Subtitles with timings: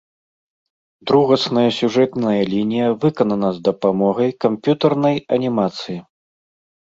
[1.09, 5.99] Другасная сюжэтная лінія выканана з дапамогай камп'ютарнай анімацыі.